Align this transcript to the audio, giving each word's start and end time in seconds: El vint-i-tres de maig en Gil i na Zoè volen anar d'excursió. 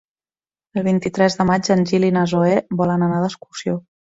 El 0.81 0.85
vint-i-tres 0.87 1.37
de 1.41 1.47
maig 1.51 1.71
en 1.77 1.85
Gil 1.91 2.09
i 2.09 2.11
na 2.17 2.27
Zoè 2.35 2.59
volen 2.83 3.07
anar 3.11 3.25
d'excursió. 3.27 3.79